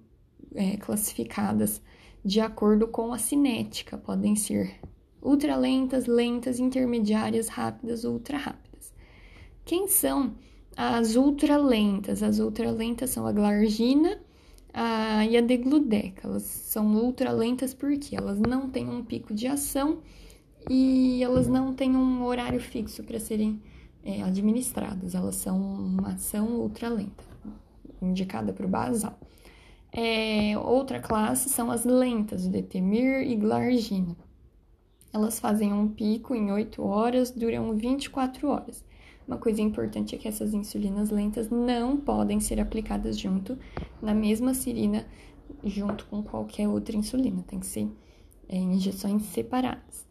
é, 0.54 0.76
classificadas 0.76 1.82
de 2.24 2.40
acordo 2.40 2.86
com 2.86 3.12
a 3.12 3.18
cinética, 3.18 3.98
podem 3.98 4.36
ser 4.36 4.78
ultralentas, 5.20 6.06
lentas, 6.06 6.60
intermediárias, 6.60 7.48
rápidas 7.48 8.04
ou 8.04 8.12
ultra 8.12 8.38
rápidas. 8.38 8.94
Quem 9.64 9.88
são 9.88 10.36
as 10.76 11.16
ultralentas? 11.16 12.22
As 12.22 12.38
ultralentas 12.38 13.10
são 13.10 13.26
a 13.26 13.32
glargina 13.32 14.20
a, 14.72 15.26
e 15.26 15.36
a 15.36 15.40
degludeca. 15.40 16.28
Elas 16.28 16.44
são 16.44 16.94
ultralentas 16.94 17.74
porque 17.74 18.14
elas 18.14 18.38
não 18.38 18.70
têm 18.70 18.88
um 18.88 19.04
pico 19.04 19.34
de 19.34 19.48
ação 19.48 20.02
e 20.70 21.20
elas 21.20 21.48
não 21.48 21.74
têm 21.74 21.96
um 21.96 22.22
horário 22.22 22.60
fixo 22.60 23.02
para 23.02 23.18
serem 23.18 23.60
é, 24.04 24.22
administradas. 24.22 25.14
Elas 25.14 25.36
são 25.36 25.60
uma 25.60 26.12
ação 26.12 26.48
ultralenta, 26.60 27.24
indicada 28.00 28.52
para 28.52 28.66
o 28.66 28.68
basal. 28.68 29.18
É, 29.92 30.56
outra 30.58 31.00
classe 31.00 31.50
são 31.50 31.70
as 31.70 31.84
lentas, 31.84 32.46
detemir 32.48 33.22
e 33.22 33.36
glargina. 33.36 34.16
Elas 35.12 35.38
fazem 35.38 35.72
um 35.72 35.86
pico 35.86 36.34
em 36.34 36.50
8 36.50 36.82
horas, 36.82 37.30
duram 37.30 37.74
24 37.74 38.48
horas. 38.48 38.82
Uma 39.28 39.36
coisa 39.36 39.60
importante 39.60 40.14
é 40.14 40.18
que 40.18 40.26
essas 40.26 40.54
insulinas 40.54 41.10
lentas 41.10 41.50
não 41.50 41.96
podem 41.96 42.40
ser 42.40 42.58
aplicadas 42.58 43.18
junto 43.18 43.58
na 44.00 44.14
mesma 44.14 44.54
sirina, 44.54 45.06
junto 45.62 46.06
com 46.06 46.22
qualquer 46.22 46.66
outra 46.68 46.96
insulina, 46.96 47.44
tem 47.46 47.60
que 47.60 47.66
ser 47.66 47.88
é, 48.48 48.56
injeções 48.56 49.22
separadas. 49.24 50.06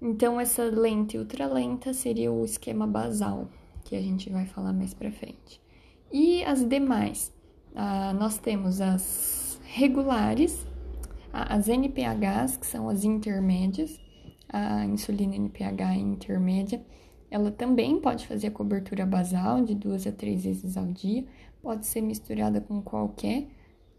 Então, 0.00 0.40
essa 0.40 0.64
lente 0.64 1.18
ultralenta 1.18 1.92
seria 1.92 2.30
o 2.30 2.44
esquema 2.44 2.86
basal, 2.86 3.48
que 3.84 3.96
a 3.96 4.00
gente 4.00 4.30
vai 4.30 4.46
falar 4.46 4.72
mais 4.72 4.94
para 4.94 5.10
frente. 5.10 5.60
E 6.12 6.44
as 6.44 6.66
demais, 6.66 7.32
ah, 7.74 8.12
nós 8.12 8.38
temos 8.38 8.80
as 8.80 9.60
regulares, 9.64 10.66
as 11.32 11.68
NPHs, 11.68 12.56
que 12.56 12.66
são 12.66 12.88
as 12.88 13.04
intermédias, 13.04 14.00
a 14.48 14.84
insulina 14.86 15.36
NPH 15.36 15.96
intermédia, 15.98 16.82
ela 17.30 17.50
também 17.50 18.00
pode 18.00 18.26
fazer 18.26 18.46
a 18.46 18.50
cobertura 18.50 19.04
basal 19.04 19.62
de 19.62 19.74
duas 19.74 20.06
a 20.06 20.12
três 20.12 20.44
vezes 20.44 20.76
ao 20.76 20.86
dia, 20.86 21.26
pode 21.62 21.86
ser 21.86 22.00
misturada 22.00 22.60
com 22.60 22.80
qualquer 22.80 23.46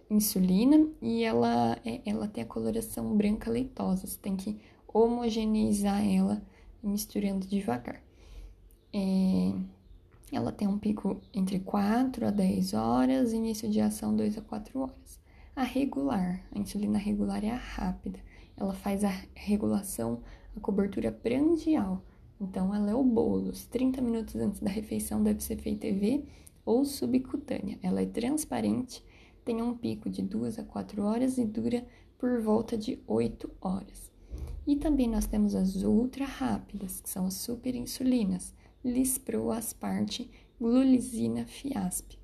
insulina 0.09 0.87
e 1.01 1.23
ela, 1.23 1.77
é, 1.85 2.01
ela 2.05 2.27
tem 2.27 2.43
a 2.43 2.47
coloração 2.47 3.15
branca 3.15 3.51
leitosa, 3.51 4.07
você 4.07 4.17
tem 4.19 4.35
que 4.35 4.59
homogeneizar 4.93 6.05
ela 6.05 6.41
misturando 6.81 7.47
devagar. 7.47 8.01
É, 8.93 9.53
ela 10.31 10.51
tem 10.51 10.67
um 10.67 10.77
pico 10.77 11.19
entre 11.33 11.59
4 11.59 12.27
a 12.27 12.31
10 12.31 12.73
horas, 12.73 13.33
início 13.33 13.69
de 13.69 13.81
ação 13.81 14.15
2 14.15 14.37
a 14.37 14.41
4 14.41 14.79
horas. 14.79 15.19
A 15.55 15.63
regular, 15.63 16.43
a 16.51 16.59
insulina 16.59 16.97
regular 16.97 17.43
é 17.43 17.51
a 17.51 17.57
rápida, 17.57 18.19
ela 18.55 18.73
faz 18.73 19.03
a 19.03 19.13
regulação, 19.35 20.21
a 20.55 20.59
cobertura 20.59 21.11
prandial. 21.11 22.03
Então, 22.39 22.73
ela 22.73 22.89
é 22.91 22.95
o 22.95 23.03
bolos. 23.03 23.65
30 23.65 24.01
minutos 24.01 24.35
antes 24.35 24.61
da 24.61 24.69
refeição 24.69 25.21
deve 25.21 25.43
ser 25.43 25.57
feita 25.57 25.87
EV 25.87 26.23
ou 26.65 26.85
subcutânea. 26.85 27.77
Ela 27.83 28.01
é 28.01 28.05
transparente, 28.05 29.03
tem 29.43 29.61
um 29.61 29.75
pico 29.75 30.09
de 30.09 30.21
2 30.21 30.59
a 30.59 30.63
4 30.63 31.03
horas 31.03 31.37
e 31.37 31.45
dura 31.45 31.85
por 32.17 32.39
volta 32.41 32.77
de 32.77 32.99
8 33.07 33.49
horas. 33.59 34.08
E 34.65 34.75
também 34.75 35.07
nós 35.07 35.25
temos 35.25 35.55
as 35.55 35.83
ultra 35.83 36.25
rápidas, 36.25 37.01
que 37.01 37.09
são 37.09 37.25
as 37.25 37.33
superinsulinas, 37.35 38.53
lispro, 38.83 39.51
asparte, 39.51 40.29
glulisina, 40.59 41.45
fiasp. 41.45 42.17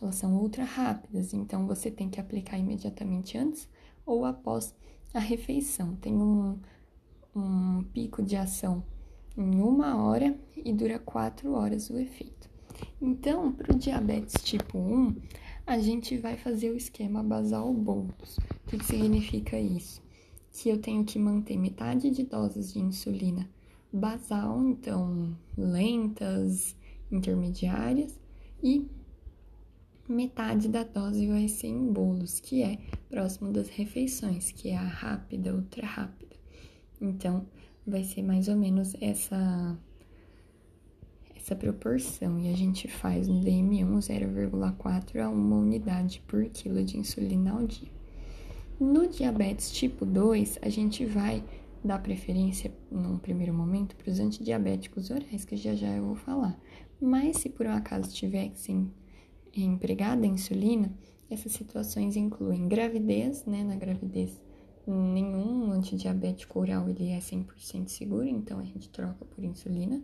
Elas 0.00 0.16
são 0.16 0.36
ultra 0.36 0.64
rápidas, 0.64 1.32
então 1.32 1.66
você 1.66 1.90
tem 1.90 2.08
que 2.08 2.20
aplicar 2.20 2.58
imediatamente 2.58 3.38
antes 3.38 3.68
ou 4.04 4.24
após 4.24 4.74
a 5.14 5.20
refeição. 5.20 5.94
Tem 5.94 6.12
um, 6.12 6.58
um 7.36 7.84
pico 7.92 8.22
de 8.22 8.34
ação 8.34 8.82
em 9.36 9.60
uma 9.60 10.02
hora 10.02 10.36
e 10.56 10.72
dura 10.72 10.98
quatro 10.98 11.52
horas 11.52 11.88
o 11.88 11.98
efeito. 11.98 12.50
Então, 13.00 13.52
para 13.52 13.72
o 13.72 13.78
diabetes 13.78 14.42
tipo 14.42 14.78
1, 14.78 15.16
a 15.66 15.78
gente 15.78 16.16
vai 16.18 16.36
fazer 16.36 16.70
o 16.70 16.76
esquema 16.76 17.22
basal 17.22 17.72
bolus. 17.72 18.38
O 18.66 18.76
que 18.76 18.84
significa 18.84 19.58
isso? 19.58 20.02
Que 20.52 20.68
eu 20.68 20.78
tenho 20.78 21.04
que 21.04 21.18
manter 21.18 21.56
metade 21.56 22.10
de 22.10 22.24
doses 22.24 22.72
de 22.72 22.78
insulina 22.78 23.48
basal, 23.92 24.62
então 24.62 25.36
lentas, 25.56 26.76
intermediárias, 27.10 28.18
e 28.62 28.88
metade 30.08 30.68
da 30.68 30.82
dose 30.82 31.26
vai 31.26 31.48
ser 31.48 31.68
em 31.68 31.92
bolos, 31.92 32.40
que 32.40 32.62
é 32.62 32.78
próximo 33.08 33.52
das 33.52 33.68
refeições, 33.68 34.50
que 34.50 34.70
é 34.70 34.76
a 34.76 34.82
rápida, 34.82 35.54
ultra 35.54 35.86
rápida. 35.86 36.36
Então, 37.00 37.46
vai 37.86 38.04
ser 38.04 38.22
mais 38.22 38.48
ou 38.48 38.56
menos 38.56 38.94
essa 39.00 39.76
essa 41.34 41.56
proporção 41.56 42.38
e 42.38 42.52
a 42.52 42.56
gente 42.56 42.86
faz 42.86 43.26
no 43.26 43.40
DM1 43.40 43.98
0,4 43.98 45.20
a 45.20 45.28
1 45.28 45.58
unidade 45.58 46.22
por 46.28 46.44
quilo 46.44 46.84
de 46.84 46.96
insulina 46.96 47.50
ao 47.50 47.66
dia. 47.66 48.01
No 48.82 49.06
diabetes 49.06 49.70
tipo 49.70 50.04
2, 50.04 50.58
a 50.60 50.68
gente 50.68 51.06
vai 51.06 51.44
dar 51.84 52.02
preferência, 52.02 52.74
num 52.90 53.16
primeiro 53.16 53.54
momento, 53.54 53.94
para 53.94 54.10
os 54.10 54.18
antidiabéticos 54.18 55.08
orais, 55.08 55.44
que 55.44 55.56
já 55.56 55.72
já 55.72 55.86
eu 55.94 56.04
vou 56.04 56.16
falar. 56.16 56.60
Mas 57.00 57.36
se 57.36 57.48
por 57.48 57.64
um 57.64 57.70
acaso 57.70 58.12
tiver 58.12 58.48
que 58.48 58.58
ser 58.58 58.84
empregada 59.56 60.24
a 60.24 60.28
insulina, 60.28 60.92
essas 61.30 61.52
situações 61.52 62.16
incluem 62.16 62.66
gravidez, 62.66 63.44
né? 63.44 63.62
Na 63.62 63.76
gravidez, 63.76 64.42
nenhum 64.84 65.70
antidiabético 65.70 66.58
oral 66.58 66.88
ele 66.88 67.08
é 67.10 67.20
100% 67.20 67.86
seguro, 67.86 68.26
então 68.26 68.58
a 68.58 68.64
gente 68.64 68.88
troca 68.88 69.24
por 69.24 69.44
insulina 69.44 70.02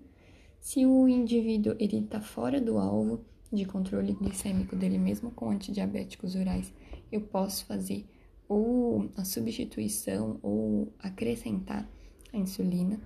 se 0.61 0.87
o 0.87 1.08
indivíduo 1.08 1.75
ele 1.80 1.99
está 1.99 2.20
fora 2.20 2.61
do 2.61 2.78
alvo 2.78 3.25
de 3.52 3.64
controle 3.64 4.12
glicêmico 4.12 4.76
dele 4.76 4.99
mesmo 4.99 5.32
com 5.32 5.50
antidiabéticos 5.50 6.37
orais, 6.37 6.73
eu 7.11 7.23
posso 7.23 7.64
fazer 7.64 8.06
ou 8.48 9.10
a 9.16 9.24
substituição 9.24 10.38
ou 10.42 10.92
acrescentar 10.98 11.88
a 12.32 12.36
insulina. 12.36 13.00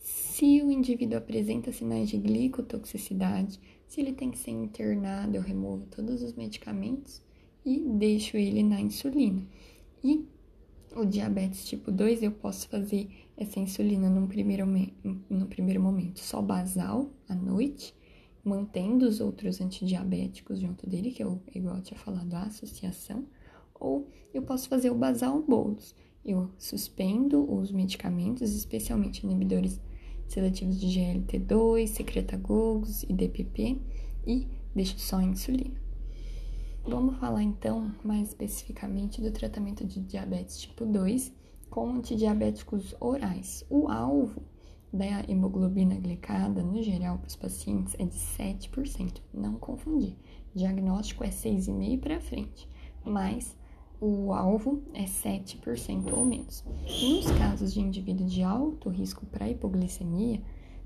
Se 0.00 0.62
o 0.62 0.70
indivíduo 0.70 1.18
apresenta 1.18 1.72
sinais 1.72 2.08
de 2.08 2.16
glicotoxicidade, 2.16 3.60
se 3.86 4.00
ele 4.00 4.12
tem 4.12 4.30
que 4.30 4.38
ser 4.38 4.52
internado, 4.52 5.36
eu 5.36 5.42
removo 5.42 5.86
todos 5.86 6.22
os 6.22 6.34
medicamentos 6.34 7.22
e 7.64 7.80
deixo 7.80 8.36
ele 8.36 8.62
na 8.62 8.80
insulina. 8.80 9.46
E 10.02 10.26
o 10.96 11.04
diabetes 11.04 11.64
tipo 11.66 11.92
2, 11.92 12.22
eu 12.22 12.32
posso 12.32 12.68
fazer 12.68 13.08
essa 13.36 13.60
insulina 13.60 14.08
num 14.08 14.26
primeiro, 14.26 14.66
no 15.28 15.46
primeiro 15.46 15.82
momento 15.82 16.20
só 16.20 16.40
basal 16.40 17.10
à 17.28 17.34
noite, 17.34 17.94
mantendo 18.42 19.06
os 19.06 19.20
outros 19.20 19.60
antidiabéticos 19.60 20.60
junto 20.60 20.88
dele, 20.88 21.10
que 21.10 21.22
eu, 21.22 21.40
igual 21.54 21.76
eu 21.76 21.82
tinha 21.82 21.98
falado, 21.98 22.32
a 22.34 22.44
associação, 22.44 23.26
ou 23.80 24.08
eu 24.32 24.42
posso 24.42 24.68
fazer 24.68 24.90
o 24.90 24.94
basal 24.94 25.42
bolos. 25.42 25.94
Eu 26.24 26.50
suspendo 26.58 27.50
os 27.52 27.72
medicamentos, 27.72 28.54
especialmente 28.54 29.24
inibidores 29.24 29.80
seletivos 30.26 30.78
de 30.78 30.86
GLT2, 30.86 31.86
secretagogos 31.86 33.02
e 33.04 33.12
DPP, 33.12 33.80
e 34.26 34.46
deixo 34.74 34.98
só 34.98 35.16
a 35.16 35.24
insulina. 35.24 35.80
Vamos 36.86 37.18
falar 37.18 37.42
então 37.42 37.94
mais 38.04 38.28
especificamente 38.28 39.20
do 39.20 39.30
tratamento 39.30 39.84
de 39.86 40.00
diabetes 40.00 40.58
tipo 40.58 40.86
2 40.86 41.32
com 41.68 41.90
antidiabéticos 41.90 42.94
orais. 42.98 43.64
O 43.68 43.88
alvo 43.88 44.42
da 44.92 45.22
hemoglobina 45.28 45.96
glicada, 45.96 46.62
no 46.62 46.82
geral, 46.82 47.18
para 47.18 47.28
os 47.28 47.36
pacientes 47.36 47.94
é 47.98 48.04
de 48.04 48.14
7%. 48.14 49.20
Não 49.34 49.54
confundir. 49.54 50.16
Diagnóstico 50.54 51.24
é 51.24 51.28
6,5% 51.28 52.00
para 52.00 52.20
frente, 52.20 52.68
mas 53.04 53.54
o 54.00 54.32
alvo 54.32 54.82
é 54.94 55.04
7% 55.04 56.12
ou 56.12 56.24
menos. 56.24 56.64
Nos 57.02 57.30
casos 57.38 57.72
de 57.72 57.80
indivíduo 57.80 58.26
de 58.26 58.42
alto 58.42 58.88
risco 58.88 59.26
para 59.26 59.48
hipoglicemia, 59.48 60.40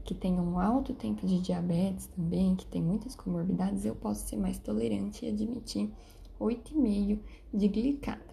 que 0.05 0.15
tem 0.15 0.35
um 0.35 0.59
alto 0.59 0.95
tempo 0.95 1.27
de 1.27 1.41
diabetes 1.41 2.07
também, 2.07 2.57
que 2.57 2.67
tem 2.67 2.83
muitas 2.83 3.15
comorbidades, 3.15 3.85
eu 3.85 3.95
posso 3.95 4.27
ser 4.27 4.37
mais 4.37 4.59
tolerante 4.59 5.25
e 5.25 5.29
admitir 5.29 5.91
8,5 6.41 7.21
de 7.55 7.69
glicada. 7.69 8.33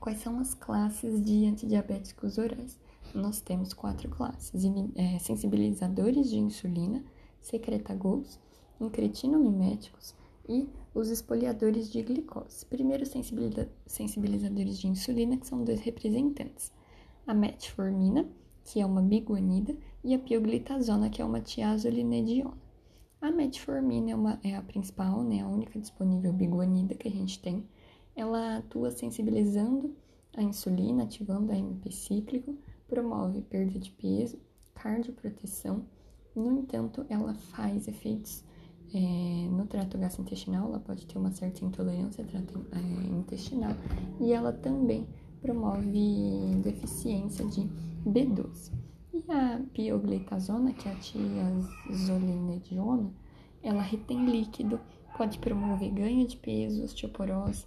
Quais 0.00 0.18
são 0.20 0.38
as 0.38 0.54
classes 0.54 1.22
de 1.22 1.44
antidiabéticos 1.44 2.38
orais? 2.38 2.78
Nós 3.14 3.40
temos 3.40 3.74
quatro 3.74 4.08
classes: 4.08 4.64
é, 4.96 5.18
sensibilizadores 5.18 6.30
de 6.30 6.38
insulina, 6.38 7.04
secretagogos, 7.40 8.40
incretinomiméticos 8.80 10.14
e 10.48 10.68
os 10.94 11.08
espoliadores 11.08 11.90
de 11.90 12.02
glicose. 12.02 12.66
Primeiro, 12.66 13.04
sensibilizadores 13.86 14.78
de 14.78 14.88
insulina, 14.88 15.36
que 15.36 15.46
são 15.46 15.64
dois 15.64 15.80
representantes: 15.80 16.72
a 17.26 17.34
metformina, 17.34 18.28
que 18.64 18.80
é 18.80 18.86
uma 18.86 19.02
biguanida, 19.02 19.76
e 20.02 20.14
a 20.14 20.18
pioglitazona, 20.18 21.10
que 21.10 21.22
é 21.22 21.24
uma 21.24 21.40
tiazolinediona. 21.40 22.56
A 23.20 23.30
metformina 23.30 24.12
é, 24.12 24.14
uma, 24.14 24.40
é 24.42 24.56
a 24.56 24.62
principal, 24.62 25.22
né, 25.22 25.40
a 25.42 25.46
única 25.46 25.78
disponível 25.78 26.32
biguanida 26.32 26.94
que 26.94 27.06
a 27.06 27.10
gente 27.10 27.38
tem. 27.38 27.68
Ela 28.16 28.56
atua 28.56 28.90
sensibilizando 28.90 29.94
a 30.34 30.42
insulina, 30.42 31.04
ativando 31.04 31.52
a 31.52 31.56
MP 31.56 31.90
cíclico, 31.92 32.56
promove 32.88 33.42
perda 33.42 33.78
de 33.78 33.90
peso, 33.90 34.38
cardioproteção. 34.74 35.84
No 36.34 36.50
entanto, 36.60 37.04
ela 37.08 37.34
faz 37.34 37.86
efeitos 37.86 38.42
é, 38.92 39.48
no 39.50 39.66
trato 39.66 39.96
gastrointestinal, 39.96 40.66
ela 40.66 40.80
pode 40.80 41.06
ter 41.06 41.16
uma 41.16 41.30
certa 41.30 41.64
intolerância 41.64 42.24
trato 42.24 42.66
é, 42.72 42.78
intestinal 43.08 43.76
e 44.20 44.32
ela 44.32 44.52
também 44.52 45.06
promove 45.40 46.56
deficiência 46.62 47.46
de 47.46 47.70
B12. 48.06 48.72
E 49.12 49.24
a 49.30 49.60
pioglitazona, 49.72 50.72
que 50.72 50.88
é 50.88 50.92
a 50.92 50.96
tiazolinediona, 50.96 53.12
ela 53.62 53.82
retém 53.82 54.26
líquido, 54.26 54.80
pode 55.16 55.38
promover 55.38 55.92
ganho 55.92 56.26
de 56.26 56.36
peso, 56.36 56.82
osteoporose, 56.82 57.66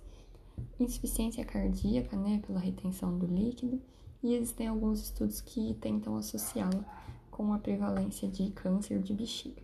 insuficiência 0.79 1.45
cardíaca, 1.45 2.17
né, 2.17 2.41
pela 2.45 2.59
retenção 2.59 3.17
do 3.17 3.25
líquido, 3.25 3.81
e 4.21 4.33
existem 4.33 4.67
alguns 4.67 5.01
estudos 5.01 5.41
que 5.41 5.73
tentam 5.75 6.15
associá-la 6.15 6.83
com 7.29 7.53
a 7.53 7.59
prevalência 7.59 8.27
de 8.27 8.51
câncer 8.51 9.01
de 9.01 9.13
bexiga. 9.13 9.62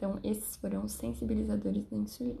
Então, 0.00 0.18
esses 0.24 0.56
foram 0.56 0.86
os 0.86 0.92
sensibilizadores 0.92 1.86
da 1.90 1.94
insulina. 1.98 2.40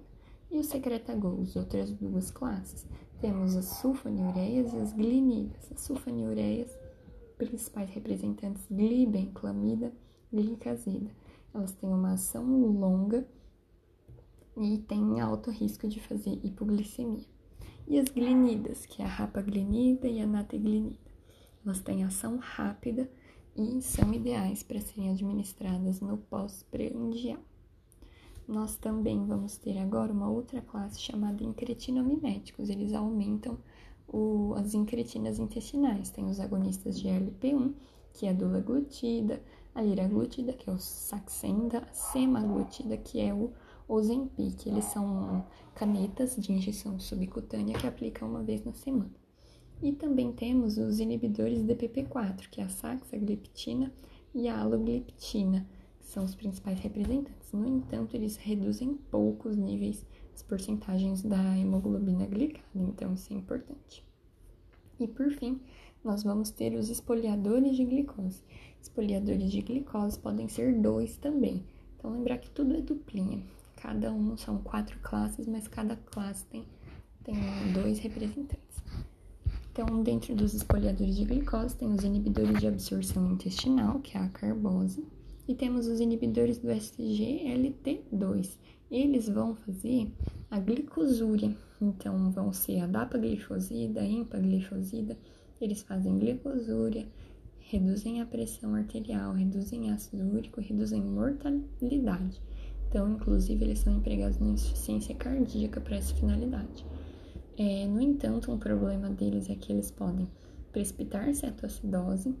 E 0.50 0.56
os 0.58 0.68
secretagols, 0.68 1.54
outras 1.56 1.92
duas 1.92 2.30
classes. 2.30 2.86
Temos 3.20 3.54
as 3.54 3.66
sulfonilureias 3.66 4.72
e 4.72 4.78
as 4.78 4.94
glinidas. 4.94 5.70
As 5.70 5.82
sulfonilureias, 5.82 6.74
principais 7.36 7.90
representantes 7.90 8.64
glibenclamida, 8.70 9.92
glicazida. 10.32 11.10
Elas 11.52 11.72
têm 11.72 11.90
uma 11.90 12.14
ação 12.14 12.46
longa 12.72 13.28
e 14.56 14.78
têm 14.78 15.20
alto 15.20 15.50
risco 15.50 15.86
de 15.86 16.00
fazer 16.00 16.40
hipoglicemia. 16.42 17.26
E 17.86 17.98
as 17.98 18.08
glinidas, 18.08 18.86
que 18.86 19.02
é 19.02 19.04
a 19.04 19.08
rapaglinida 19.08 20.08
e 20.08 20.18
a 20.22 20.26
nateglinida. 20.26 20.96
Elas 21.62 21.80
têm 21.80 22.04
ação 22.04 22.38
rápida 22.38 23.06
e 23.54 23.82
são 23.82 24.14
ideais 24.14 24.62
para 24.62 24.80
serem 24.80 25.10
administradas 25.10 26.00
no 26.00 26.16
pós-prandial. 26.16 27.49
Nós 28.50 28.74
também 28.76 29.24
vamos 29.24 29.56
ter 29.56 29.78
agora 29.78 30.12
uma 30.12 30.28
outra 30.28 30.60
classe 30.60 31.00
chamada 31.00 31.44
incretinomiméticos. 31.44 32.68
Eles 32.68 32.92
aumentam 32.92 33.56
o, 34.08 34.54
as 34.56 34.74
incretinas 34.74 35.38
intestinais. 35.38 36.10
Tem 36.10 36.28
os 36.28 36.40
agonistas 36.40 36.98
de 36.98 37.06
LP1, 37.06 37.72
que 38.12 38.26
é 38.26 38.30
a 38.30 38.32
dulaglutida, 38.32 39.40
a 39.72 39.80
liraglutida, 39.80 40.52
que 40.52 40.68
é 40.68 40.72
o 40.72 40.80
saxenda, 40.80 41.78
a 41.78 41.92
semaglutida, 41.92 42.96
que 42.96 43.20
é 43.20 43.32
o 43.32 43.52
Ozempic. 43.86 44.66
Eles 44.66 44.86
são 44.86 45.46
canetas 45.72 46.34
de 46.34 46.52
injeção 46.52 46.98
subcutânea 46.98 47.78
que 47.78 47.86
aplicam 47.86 48.28
uma 48.28 48.42
vez 48.42 48.64
na 48.64 48.72
semana. 48.72 49.14
E 49.80 49.92
também 49.92 50.32
temos 50.32 50.76
os 50.76 50.98
inibidores 50.98 51.62
DPP4, 51.62 52.48
que 52.50 52.60
é 52.60 52.64
a 52.64 52.68
saxagliptina 52.68 53.92
e 54.34 54.48
a 54.48 54.60
alogliptina, 54.60 55.68
são 56.10 56.24
os 56.24 56.34
principais 56.34 56.80
representantes. 56.80 57.52
No 57.52 57.66
entanto, 57.66 58.16
eles 58.16 58.36
reduzem 58.36 58.94
pouco 59.10 59.48
os 59.48 59.56
níveis 59.56 60.04
as 60.34 60.42
porcentagens 60.42 61.22
da 61.22 61.56
hemoglobina 61.58 62.26
glicada, 62.26 62.64
então 62.74 63.12
isso 63.12 63.32
é 63.32 63.36
importante. 63.36 64.04
E 64.98 65.06
por 65.06 65.30
fim, 65.30 65.60
nós 66.02 66.22
vamos 66.22 66.50
ter 66.50 66.74
os 66.74 66.88
espoliadores 66.88 67.76
de 67.76 67.84
glicose. 67.84 68.42
Espoliadores 68.80 69.50
de 69.50 69.60
glicose 69.60 70.18
podem 70.18 70.48
ser 70.48 70.74
dois 70.80 71.16
também. 71.16 71.62
Então, 71.96 72.10
lembrar 72.10 72.38
que 72.38 72.50
tudo 72.50 72.74
é 72.74 72.80
duplinha. 72.80 73.42
Cada 73.76 74.12
um 74.12 74.36
são 74.36 74.58
quatro 74.58 74.98
classes, 75.00 75.46
mas 75.46 75.68
cada 75.68 75.96
classe 75.96 76.44
tem, 76.46 76.66
tem 77.22 77.34
dois 77.74 77.98
representantes. 77.98 78.82
Então, 79.72 80.02
dentro 80.02 80.34
dos 80.34 80.54
espoliadores 80.54 81.16
de 81.16 81.24
glicose, 81.24 81.76
tem 81.76 81.92
os 81.92 82.02
inibidores 82.02 82.58
de 82.58 82.66
absorção 82.66 83.30
intestinal, 83.30 84.00
que 84.00 84.16
é 84.16 84.20
a 84.20 84.28
carbose, 84.28 85.06
e 85.50 85.54
temos 85.56 85.88
os 85.88 85.98
inibidores 85.98 86.58
do 86.58 86.68
SGLT2. 86.68 88.56
Eles 88.88 89.28
vão 89.28 89.56
fazer 89.56 90.08
a 90.48 90.60
glicosúria, 90.60 91.56
então 91.82 92.30
vão 92.30 92.52
ser 92.52 92.78
a 92.78 92.86
dapaglifosida, 92.86 94.00
a 94.00 94.06
empaglifosida, 94.06 95.18
eles 95.60 95.82
fazem 95.82 96.20
glicosúria, 96.20 97.04
reduzem 97.58 98.20
a 98.20 98.26
pressão 98.26 98.76
arterial, 98.76 99.32
reduzem 99.32 99.90
ácido 99.90 100.22
úrico, 100.22 100.60
reduzem 100.60 101.02
mortalidade. 101.02 102.40
Então, 102.88 103.10
inclusive, 103.10 103.64
eles 103.64 103.80
são 103.80 103.96
empregados 103.96 104.38
na 104.38 104.50
insuficiência 104.50 105.16
cardíaca 105.16 105.80
para 105.80 105.96
essa 105.96 106.14
finalidade. 106.14 106.86
É, 107.58 107.88
no 107.88 108.00
entanto, 108.00 108.52
um 108.52 108.58
problema 108.58 109.10
deles 109.10 109.50
é 109.50 109.56
que 109.56 109.72
eles 109.72 109.90
podem 109.90 110.28
precipitar 110.70 111.34
cetoacidose 111.34 112.36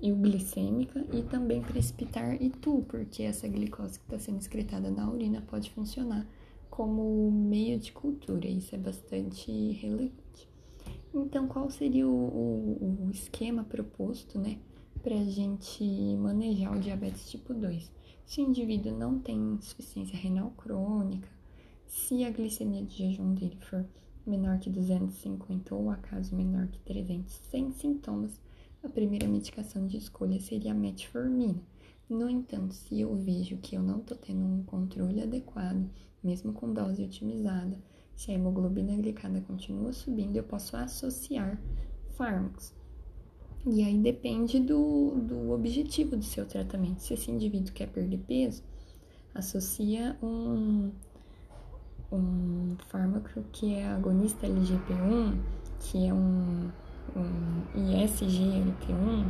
e 0.00 0.12
o 0.12 0.16
glicêmica 0.16 1.04
e 1.12 1.22
também 1.22 1.62
precipitar 1.62 2.40
ITU, 2.40 2.84
porque 2.88 3.22
essa 3.22 3.46
glicose 3.46 3.98
que 3.98 4.04
está 4.06 4.18
sendo 4.18 4.40
excretada 4.40 4.90
na 4.90 5.10
urina 5.10 5.42
pode 5.42 5.70
funcionar 5.70 6.26
como 6.70 7.30
meio 7.30 7.78
de 7.78 7.92
cultura, 7.92 8.48
isso 8.48 8.74
é 8.74 8.78
bastante 8.78 9.50
relevante. 9.72 10.48
Então, 11.12 11.46
qual 11.48 11.68
seria 11.68 12.08
o, 12.08 12.10
o, 12.10 13.06
o 13.06 13.10
esquema 13.10 13.64
proposto, 13.64 14.38
né, 14.38 14.58
para 15.02 15.16
a 15.16 15.24
gente 15.24 15.84
manejar 16.16 16.74
o 16.74 16.80
diabetes 16.80 17.28
tipo 17.28 17.52
2? 17.52 17.90
Se 18.24 18.40
o 18.40 18.48
indivíduo 18.48 18.96
não 18.96 19.18
tem 19.18 19.36
insuficiência 19.54 20.16
renal 20.16 20.52
crônica, 20.56 21.28
se 21.86 22.24
a 22.24 22.30
glicemia 22.30 22.84
de 22.84 22.98
jejum 22.98 23.34
dele 23.34 23.58
for 23.60 23.84
menor 24.24 24.60
que 24.60 24.70
250 24.70 25.74
ou 25.74 25.90
acaso 25.90 26.34
menor 26.36 26.68
que 26.68 26.78
300 26.80 27.32
sem 27.50 27.72
sintomas, 27.72 28.40
a 28.82 28.88
primeira 28.88 29.28
medicação 29.28 29.86
de 29.86 29.96
escolha 29.96 30.40
seria 30.40 30.72
a 30.72 30.74
metformina. 30.74 31.60
No 32.08 32.28
entanto, 32.28 32.74
se 32.74 33.00
eu 33.00 33.14
vejo 33.14 33.56
que 33.58 33.76
eu 33.76 33.82
não 33.82 33.98
estou 33.98 34.16
tendo 34.16 34.44
um 34.44 34.62
controle 34.64 35.22
adequado, 35.22 35.88
mesmo 36.22 36.52
com 36.52 36.72
dose 36.72 37.04
otimizada, 37.04 37.78
se 38.16 38.30
a 38.30 38.34
hemoglobina 38.34 38.96
glicada 38.96 39.40
continua 39.40 39.92
subindo, 39.92 40.36
eu 40.36 40.42
posso 40.42 40.76
associar 40.76 41.60
fármacos. 42.16 42.74
E 43.66 43.82
aí 43.82 43.96
depende 43.98 44.58
do, 44.58 45.12
do 45.16 45.52
objetivo 45.52 46.16
do 46.16 46.24
seu 46.24 46.46
tratamento. 46.46 47.00
Se 47.00 47.14
esse 47.14 47.30
indivíduo 47.30 47.72
quer 47.72 47.88
perder 47.88 48.18
peso, 48.18 48.62
associa 49.34 50.16
um, 50.22 50.90
um 52.10 52.76
fármaco 52.88 53.42
que 53.52 53.74
é 53.74 53.86
agonista 53.86 54.46
LGP1, 54.46 55.38
que 55.80 56.06
é 56.06 56.12
um, 56.12 56.70
um 57.16 57.39
ISGLT1. 57.88 59.26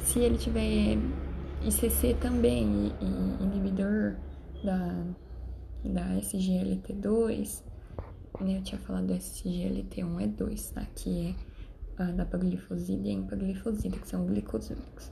Se 0.00 0.20
ele 0.20 0.38
tiver 0.38 0.96
ICC 1.62 2.14
também, 2.20 2.92
e, 3.00 3.04
e 3.04 3.44
inibidor 3.44 4.16
da, 4.62 5.04
da 5.84 6.16
SGLT2, 6.20 7.62
né, 8.40 8.58
eu 8.58 8.62
tinha 8.62 8.80
falado 8.80 9.06
do 9.06 9.14
SGLT1 9.14 10.22
é 10.22 10.26
2, 10.26 10.70
tá? 10.70 10.86
Que 10.94 11.34
é 11.98 12.02
a 12.02 12.12
dapaglifosida 12.12 13.08
e 13.08 13.10
a 13.10 13.14
empaglifosida, 13.14 13.98
que 13.98 14.08
são 14.08 14.26
glicosídicos. 14.26 15.10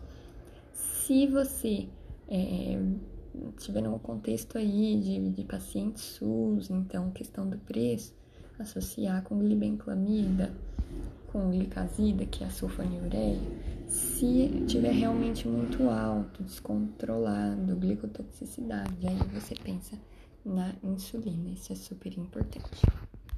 Se 0.72 1.26
você 1.26 1.88
é, 2.28 2.78
tiver 3.58 3.82
num 3.82 3.98
contexto 3.98 4.58
aí 4.58 5.00
de, 5.00 5.30
de 5.30 5.44
pacientes 5.44 6.02
SUS, 6.02 6.70
então 6.70 7.10
questão 7.10 7.48
do 7.48 7.58
preço, 7.58 8.14
associar 8.58 9.22
com 9.22 9.38
glibenclamida, 9.38 10.54
com 11.32 11.50
glicazida, 11.50 12.24
que 12.26 12.44
é 12.44 12.46
a 12.46 12.50
sulfonilureia, 12.50 13.40
se 13.88 14.64
tiver 14.66 14.92
realmente 14.92 15.46
muito 15.46 15.88
alto, 15.88 16.42
descontrolado, 16.42 17.76
glicotoxicidade, 17.76 19.06
aí 19.06 19.18
você 19.32 19.54
pensa 19.54 19.98
na 20.44 20.74
insulina, 20.82 21.50
isso 21.50 21.72
é 21.72 21.76
super 21.76 22.16
importante. 22.18 22.82